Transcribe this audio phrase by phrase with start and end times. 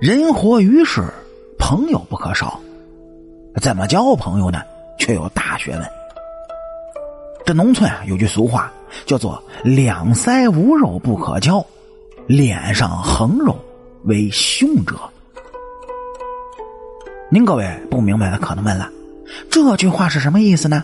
[0.00, 1.02] 人活于世，
[1.56, 2.60] 朋友不可少。
[3.62, 4.60] 怎么交朋友呢？
[4.98, 5.82] 却有大学问。
[7.46, 8.72] 这农村啊，有句俗话
[9.06, 11.64] 叫做“两腮无肉不可交，
[12.26, 13.56] 脸上横肉
[14.04, 14.96] 为凶者”。
[17.30, 18.90] 您各位不明白的可能问了，
[19.48, 20.82] 这句话是什么意思呢？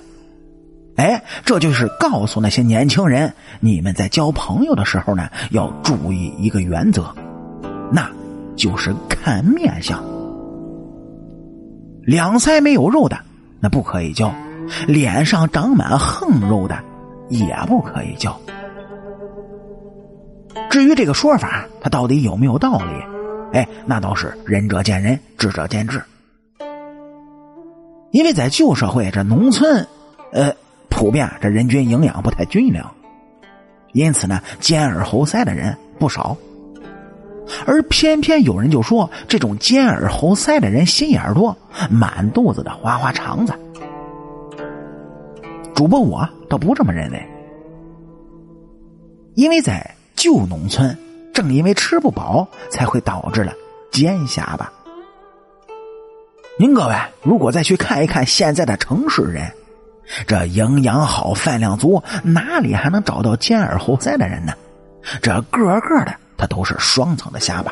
[0.97, 7.13] 哎，这就是告诉那些年轻人，你们在交朋友的时候呢，要注意一个原则，
[7.93, 8.09] 那
[8.61, 10.05] 就是看面相。
[12.03, 13.19] 两腮没有肉的，
[13.59, 14.31] 那不可以叫；
[14.87, 16.79] 脸上长满横肉的，
[17.31, 18.39] 也不可以叫。
[20.69, 23.59] 至于这个说法，它到底有没有道理？
[23.59, 26.03] 哎，那倒是仁者见仁，智者见智。
[28.11, 29.87] 因为在旧社会，这农村，
[30.33, 30.53] 呃，
[30.91, 32.85] 普遍这人均营养不太均衡，
[33.95, 36.37] 因此呢，尖耳猴腮的人不少。
[37.67, 41.57] 而偏偏有人就说，这种尖耳猴腮的人心眼多，
[41.91, 43.53] 满肚子的花花肠子。
[45.75, 47.27] 主播我倒不这么认为，
[49.35, 50.97] 因为在旧农村，
[51.33, 53.55] 正因为吃不饱，才会导致了
[53.91, 54.71] 尖下巴。
[56.59, 59.51] 您各位，如果再去看一看现在的城市人，
[60.27, 64.53] 这营养好、饭量足，哪里还能找到尖耳猴腮的人呢？
[65.23, 67.71] 这个个的，他都是双层的下巴。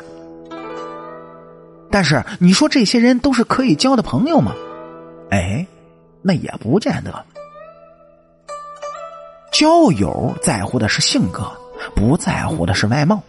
[1.90, 4.52] 但是你说这些人都是可以交的朋友吗？
[5.30, 5.66] 哎，
[6.20, 7.24] 那也不见得。
[9.50, 11.50] 交友在乎的是性格，
[11.96, 13.22] 不在乎的是外貌。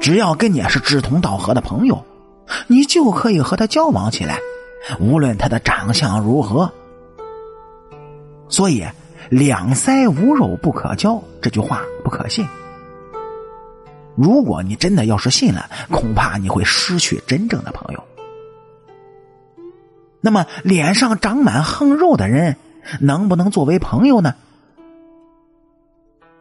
[0.00, 2.02] 只要跟你是志同道合的朋友。
[2.66, 4.40] 你就可以和他交往起来，
[4.98, 6.72] 无论他的长相如何。
[8.48, 8.84] 所以
[9.30, 12.44] “两腮无肉不可交”这句话不可信。
[14.20, 18.04] 如果你真的要是信了，恐怕你会失去真正的朋友。
[20.20, 22.56] 那么，脸上长满横肉的人
[23.00, 24.34] 能不能作为朋友呢？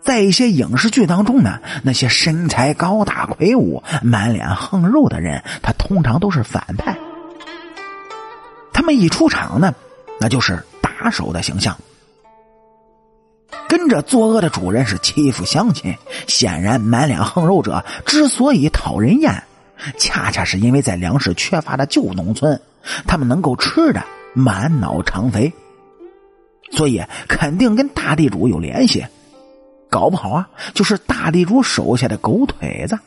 [0.01, 6.97] 在一些影视剧当中呢，那些身材高大魁梧、满脸横肉的人，他通常都是反派。
[8.73, 9.73] 他们一出场呢，
[10.19, 11.77] 那就是打手的形象，
[13.69, 15.95] 跟着作恶的主人是欺负乡亲。
[16.27, 19.43] 显然，满脸横肉者之所以讨人厌，
[19.97, 22.59] 恰恰是因为在粮食缺乏的旧农村，
[23.05, 24.03] 他们能够吃的
[24.33, 25.53] 满脑肠肥，
[26.71, 29.05] 所以肯定跟大地主有联系。
[29.89, 32.97] 搞不好啊，就是大地主手下的狗腿子。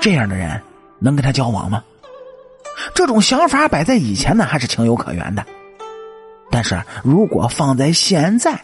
[0.00, 0.60] 这样的人
[0.98, 1.82] 能跟他交往吗？
[2.94, 5.44] 这种想法摆在以前呢，还是情有可原的。
[6.56, 8.58] 但是如果放在现在，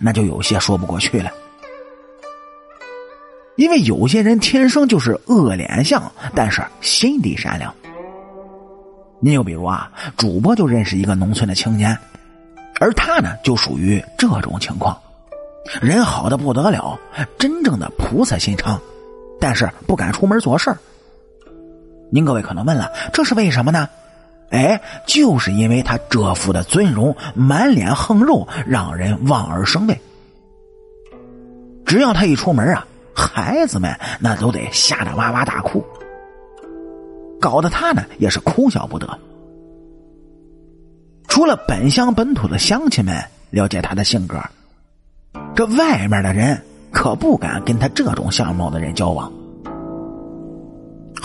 [0.00, 1.28] 那就有些说不过去了。
[3.56, 7.74] 因为有些人天生就是恶脸相，但是心地善良。
[9.18, 11.98] 你就比如啊，主播就认识一个农村的青年，
[12.78, 14.96] 而他呢，就属于这种情况。
[15.82, 16.96] 人好的不得了，
[17.40, 18.80] 真正的菩萨心肠，
[19.40, 20.78] 但是不敢出门做事儿
[22.08, 23.88] 您各位可能问了，这是为什么呢？
[24.50, 30.00] 哎，就是因为他这副的尊容，满脸横肉，让人望而生畏。
[31.84, 35.84] 只要他一出门啊，孩子们那都得吓得哇哇大哭，
[37.40, 39.18] 搞得他呢也是哭笑不得。
[41.28, 44.40] 除了本乡本土的乡亲们了解他的性格。
[45.54, 49.32] 这外面的人可不敢跟他这种相貌的人交往。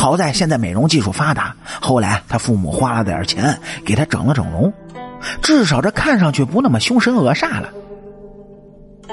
[0.02, 4.74] 好在现在美容技术发达，后来他父母花了点钱给他整了整容，
[5.44, 7.70] 至少这看上去不那么凶神恶煞了。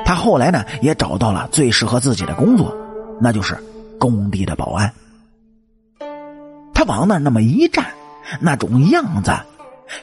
[0.03, 2.75] 他后来呢也找到了最适合自己的工作，
[3.21, 3.55] 那就是
[4.01, 4.91] 工地的保安。
[6.73, 7.85] 他往那那么一站，
[8.41, 9.31] 那种样子，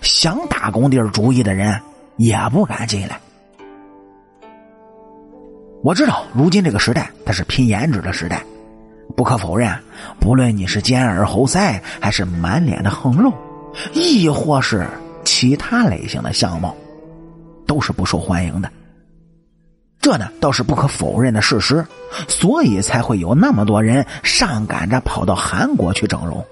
[0.04, 1.82] 想打工地主意的人
[2.16, 3.20] 也不敢进来。
[5.82, 8.44] 我知道，如今这个时代，它是拼颜值的时代。
[9.16, 9.74] 不可否认，
[10.20, 13.32] 不论你是尖耳猴腮，还是满脸的横肉，
[13.94, 14.88] 亦或是
[15.24, 16.76] 其他类型的相貌，
[17.68, 18.70] 都是不受欢迎的。
[20.02, 21.86] 这呢，倒是不可否认的事实。
[22.30, 26.46] 所以才会有那么多人上赶着跑到韩国去整容。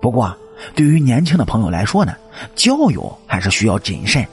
[0.00, 0.36] 不过，
[0.74, 2.14] 对于年轻的朋友来说呢，
[2.54, 4.26] 交友还是需要谨慎。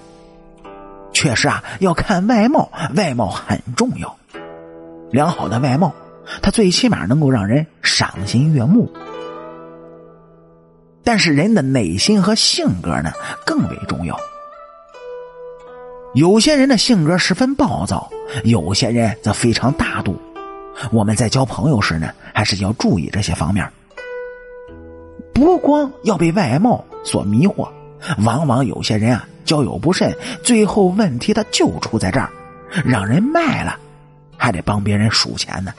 [1.14, 4.14] 确实啊，要看外貌，外貌很重要。
[5.10, 5.94] 良好的外貌，
[6.42, 8.92] 它最起码能够让人赏心悦目。
[11.04, 13.12] 但是人的内心和性格呢，
[13.46, 14.18] 更为重要。
[16.14, 18.10] 有些人的性格十分暴躁，
[18.44, 20.20] 有些人则非常大度。
[20.92, 23.68] 我们在交朋友时呢，还是要注意这些方面。
[25.34, 27.68] 不光要被外貌所迷惑，
[28.24, 32.30] 往往有些人啊，交友不慎，最后问题他就出在这儿，
[32.86, 33.78] 让人卖了，
[34.38, 35.74] 还得帮别人数钱呢。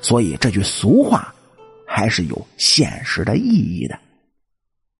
[0.00, 1.34] 所以这句俗话，
[1.86, 3.98] 还是有现实的意义的。